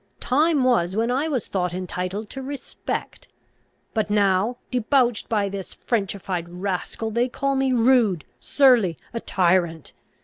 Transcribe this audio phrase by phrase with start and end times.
[0.19, 3.27] Time was when I was thought entitled to respect.
[3.93, 9.93] But now, debauched by this Frenchified rascal, they call me rude, surly, a tyrant!